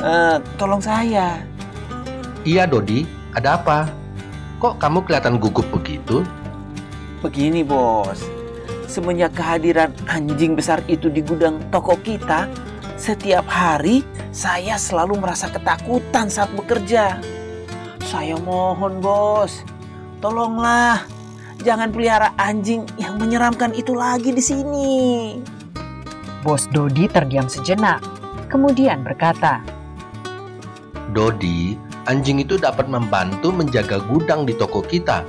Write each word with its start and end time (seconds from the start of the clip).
uh, 0.00 0.36
tolong 0.60 0.84
saya. 0.84 1.40
Iya 2.44 2.68
Dodi, 2.68 3.08
ada 3.32 3.56
apa? 3.56 3.88
Kok 4.60 4.80
kamu 4.80 5.04
kelihatan 5.04 5.36
gugup 5.40 5.68
begitu? 5.72 6.24
Begini 7.24 7.64
bos, 7.64 8.24
semenjak 8.86 9.34
kehadiran 9.34 9.90
anjing 10.06 10.54
besar 10.54 10.80
itu 10.86 11.10
di 11.10 11.20
gudang 11.22 11.60
toko 11.74 11.98
kita, 12.00 12.46
setiap 12.96 13.44
hari 13.46 14.06
saya 14.32 14.80
selalu 14.80 15.20
merasa 15.20 15.50
ketakutan 15.52 16.30
saat 16.30 16.48
bekerja. 16.54 17.20
Saya 18.06 18.38
mohon 18.38 19.02
bos, 19.02 19.66
tolonglah 20.22 21.04
jangan 21.66 21.90
pelihara 21.90 22.32
anjing 22.38 22.86
yang 22.96 23.18
menyeramkan 23.18 23.74
itu 23.74 23.92
lagi 23.92 24.30
di 24.30 24.42
sini. 24.42 24.94
Bos 26.46 26.70
Dodi 26.70 27.10
terdiam 27.10 27.50
sejenak, 27.50 27.98
kemudian 28.46 29.02
berkata, 29.02 29.60
Dodi, 31.10 31.74
anjing 32.06 32.38
itu 32.38 32.54
dapat 32.54 32.86
membantu 32.86 33.50
menjaga 33.50 33.98
gudang 34.06 34.46
di 34.46 34.54
toko 34.54 34.78
kita. 34.78 35.26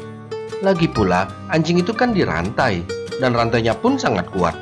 Lagi 0.62 0.86
pula, 0.90 1.26
anjing 1.50 1.82
itu 1.82 1.94
kan 1.94 2.14
dirantai 2.14 2.97
dan 3.18 3.34
rantainya 3.34 3.74
pun 3.78 3.98
sangat 3.98 4.30
kuat. 4.34 4.54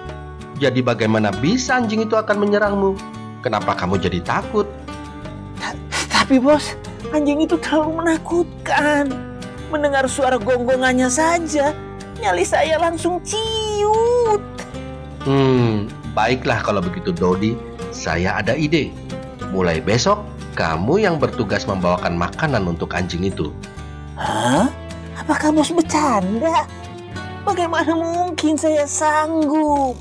Jadi 0.55 0.79
bagaimana 0.79 1.35
bisa 1.35 1.75
anjing 1.75 2.07
itu 2.07 2.15
akan 2.15 2.39
menyerangmu? 2.39 2.95
Kenapa 3.43 3.75
kamu 3.75 3.99
jadi 3.99 4.23
takut? 4.23 4.65
Tapi 6.09 6.41
bos, 6.41 6.73
anjing 7.11 7.43
itu 7.43 7.59
terlalu 7.59 8.01
menakutkan. 8.01 9.11
Mendengar 9.69 10.07
suara 10.07 10.39
gonggongannya 10.39 11.11
saja, 11.11 11.75
nyali 12.23 12.47
saya 12.47 12.79
langsung 12.79 13.19
ciut. 13.21 14.41
Hmm, 15.27 15.91
baiklah 16.15 16.63
kalau 16.63 16.79
begitu 16.81 17.11
Dodi. 17.11 17.53
Saya 17.91 18.39
ada 18.39 18.55
ide. 18.55 18.91
Mulai 19.51 19.79
besok, 19.79 20.23
kamu 20.55 21.03
yang 21.03 21.15
bertugas 21.19 21.67
membawakan 21.67 22.15
makanan 22.15 22.63
untuk 22.65 22.95
anjing 22.95 23.27
itu. 23.27 23.51
Hah? 24.15 24.71
Apakah 25.15 25.51
bos 25.51 25.71
bercanda? 25.71 26.67
Bagaimana 27.45 27.93
mungkin 27.93 28.57
saya 28.57 28.89
sanggup? 28.89 29.93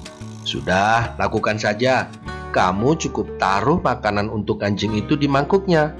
Sudah, 0.48 1.12
lakukan 1.20 1.60
saja. 1.60 2.08
Kamu 2.56 2.96
cukup 2.96 3.36
taruh 3.36 3.84
makanan 3.84 4.32
untuk 4.32 4.64
anjing 4.64 4.96
itu 4.96 5.12
di 5.12 5.28
mangkuknya. 5.28 5.92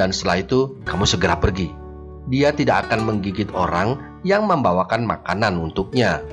Dan 0.00 0.16
setelah 0.16 0.40
itu, 0.40 0.80
kamu 0.88 1.04
segera 1.04 1.36
pergi. 1.36 1.68
Dia 2.32 2.56
tidak 2.56 2.88
akan 2.88 3.04
menggigit 3.04 3.52
orang 3.52 4.00
yang 4.24 4.48
membawakan 4.48 5.04
makanan 5.04 5.60
untuknya. 5.60 6.24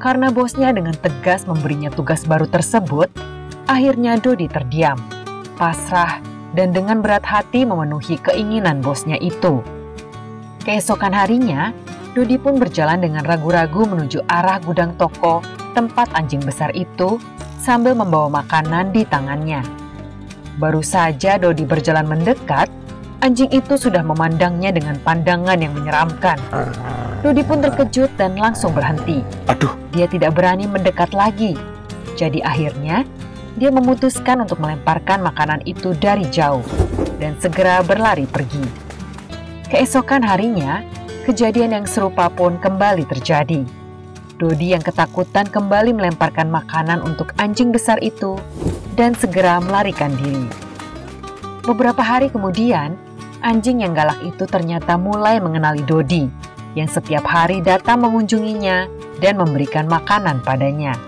Karena 0.00 0.32
bosnya 0.32 0.72
dengan 0.72 0.96
tegas 0.96 1.44
memberinya 1.44 1.92
tugas 1.92 2.24
baru 2.24 2.48
tersebut, 2.48 3.12
akhirnya 3.68 4.16
Dodi 4.16 4.48
terdiam, 4.48 4.96
pasrah, 5.60 6.18
dan 6.56 6.72
dengan 6.72 7.04
berat 7.04 7.28
hati 7.28 7.68
memenuhi 7.68 8.16
keinginan 8.24 8.80
bosnya 8.80 9.20
itu. 9.20 9.60
Keesokan 10.64 11.12
harinya, 11.12 11.74
Dodi 12.12 12.36
pun 12.36 12.60
berjalan 12.60 13.00
dengan 13.00 13.24
ragu-ragu 13.24 13.88
menuju 13.88 14.20
arah 14.28 14.60
gudang 14.60 14.92
toko 15.00 15.40
tempat 15.72 16.12
anjing 16.12 16.44
besar 16.44 16.68
itu 16.76 17.16
sambil 17.56 17.96
membawa 17.96 18.44
makanan 18.44 18.92
di 18.92 19.08
tangannya. 19.08 19.64
Baru 20.60 20.84
saja 20.84 21.40
Dodi 21.40 21.64
berjalan 21.64 22.04
mendekat, 22.04 22.68
anjing 23.24 23.48
itu 23.48 23.80
sudah 23.80 24.04
memandangnya 24.04 24.76
dengan 24.76 25.00
pandangan 25.00 25.56
yang 25.56 25.72
menyeramkan. 25.72 26.36
Dodi 27.24 27.40
pun 27.48 27.64
terkejut 27.64 28.12
dan 28.20 28.36
langsung 28.36 28.76
berhenti. 28.76 29.24
Aduh, 29.48 29.72
dia 29.96 30.04
tidak 30.04 30.36
berani 30.36 30.68
mendekat 30.68 31.16
lagi. 31.16 31.56
Jadi 32.20 32.44
akhirnya, 32.44 33.08
dia 33.56 33.72
memutuskan 33.72 34.44
untuk 34.44 34.60
melemparkan 34.60 35.24
makanan 35.24 35.64
itu 35.64 35.96
dari 35.96 36.28
jauh 36.28 36.60
dan 37.16 37.40
segera 37.40 37.80
berlari 37.80 38.28
pergi. 38.28 38.68
Keesokan 39.72 40.20
harinya, 40.20 40.84
Kejadian 41.22 41.70
yang 41.70 41.86
serupa 41.86 42.26
pun 42.26 42.58
kembali 42.58 43.06
terjadi. 43.06 43.62
Dodi 44.42 44.74
yang 44.74 44.82
ketakutan 44.82 45.46
kembali 45.46 45.94
melemparkan 45.94 46.50
makanan 46.50 46.98
untuk 46.98 47.30
anjing 47.38 47.70
besar 47.70 48.02
itu 48.02 48.34
dan 48.98 49.14
segera 49.14 49.62
melarikan 49.62 50.10
diri. 50.18 50.50
Beberapa 51.62 52.02
hari 52.02 52.26
kemudian, 52.26 52.98
anjing 53.38 53.86
yang 53.86 53.94
galak 53.94 54.18
itu 54.26 54.42
ternyata 54.50 54.98
mulai 54.98 55.38
mengenali 55.38 55.86
Dodi 55.86 56.26
yang 56.74 56.90
setiap 56.90 57.22
hari 57.22 57.62
datang 57.62 58.02
mengunjunginya 58.02 58.90
dan 59.22 59.38
memberikan 59.38 59.86
makanan 59.86 60.42
padanya. 60.42 60.98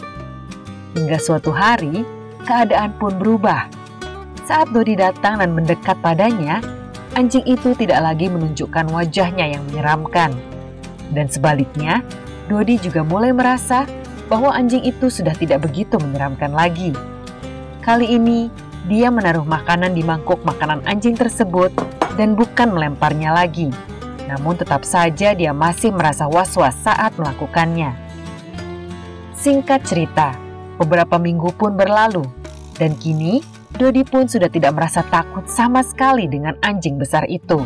Hingga 0.95 1.19
suatu 1.19 1.51
hari, 1.51 2.07
keadaan 2.47 2.95
pun 3.03 3.19
berubah. 3.19 3.67
Saat 4.47 4.71
Dodi 4.71 4.95
datang 4.95 5.43
dan 5.43 5.59
mendekat 5.59 5.99
padanya, 5.99 6.63
anjing 7.15 7.47
itu 7.47 7.73
tidak 7.79 8.03
lagi 8.03 8.27
menunjukkan 8.27 8.91
wajahnya 8.91 9.55
yang 9.55 9.63
menyeramkan. 9.71 10.35
Dan 11.15 11.31
sebaliknya, 11.31 12.03
Dodi 12.51 12.77
juga 12.83 13.07
mulai 13.07 13.31
merasa 13.31 13.87
bahwa 14.27 14.53
anjing 14.53 14.83
itu 14.83 15.09
sudah 15.09 15.33
tidak 15.33 15.65
begitu 15.65 15.97
menyeramkan 15.97 16.53
lagi. 16.53 16.93
Kali 17.81 18.19
ini, 18.19 18.51
dia 18.91 19.09
menaruh 19.09 19.47
makanan 19.47 19.97
di 19.97 20.05
mangkuk 20.05 20.45
makanan 20.45 20.85
anjing 20.85 21.17
tersebut 21.17 21.73
dan 22.21 22.37
bukan 22.37 22.75
melemparnya 22.75 23.33
lagi. 23.33 23.73
Namun 24.29 24.57
tetap 24.57 24.85
saja 24.85 25.33
dia 25.33 25.53
masih 25.53 25.93
merasa 25.93 26.29
was-was 26.29 26.77
saat 26.85 27.17
melakukannya. 27.17 27.93
Singkat 29.37 29.85
cerita, 29.85 30.33
beberapa 30.81 31.21
minggu 31.21 31.53
pun 31.57 31.77
berlalu, 31.77 32.25
dan 32.81 32.97
kini 32.97 33.45
Dodi 33.75 34.07
pun 34.07 34.31
sudah 34.31 34.47
tidak 34.47 34.79
merasa 34.79 35.03
takut 35.11 35.51
sama 35.51 35.83
sekali 35.83 36.31
dengan 36.31 36.55
anjing 36.63 36.95
besar 36.95 37.27
itu. 37.27 37.59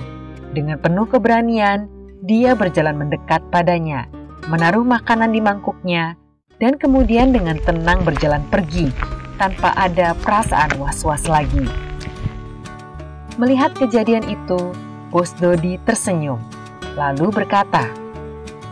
Dengan 0.57 0.81
penuh 0.81 1.05
keberanian, 1.05 1.85
dia 2.25 2.57
berjalan 2.57 2.97
mendekat 2.97 3.45
padanya, 3.53 4.09
menaruh 4.49 4.81
makanan 4.89 5.37
di 5.37 5.45
mangkuknya, 5.45 6.17
dan 6.57 6.81
kemudian 6.81 7.37
dengan 7.37 7.61
tenang 7.61 8.09
berjalan 8.09 8.41
pergi 8.49 8.89
tanpa 9.37 9.77
ada 9.77 10.17
perasaan 10.25 10.81
was-was 10.81 11.29
lagi. 11.29 11.69
Melihat 13.37 13.77
kejadian 13.77 14.25
itu, 14.25 14.73
Bos 15.13 15.37
Dodi 15.37 15.77
tersenyum, 15.85 16.41
lalu 16.97 17.29
berkata, 17.29 17.85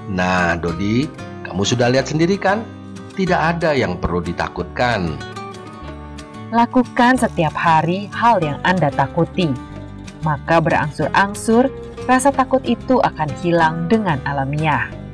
Nah, 0.09 0.57
Dodi, 0.57 1.05
kamu 1.45 1.63
sudah 1.69 1.93
lihat 1.93 2.09
sendiri 2.09 2.41
kan? 2.41 2.65
Tidak 3.13 3.37
ada 3.37 3.77
yang 3.77 4.01
perlu 4.01 4.25
ditakutkan. 4.25 5.36
Lakukan 6.55 7.19
setiap 7.19 7.51
hari 7.59 8.07
hal 8.15 8.39
yang 8.39 8.63
Anda 8.63 8.87
takuti, 8.95 9.51
maka 10.23 10.63
berangsur-angsur 10.63 11.67
rasa 12.07 12.31
takut 12.31 12.63
itu 12.63 13.03
akan 13.03 13.27
hilang 13.43 13.91
dengan 13.91 14.23
alamiah. 14.23 15.06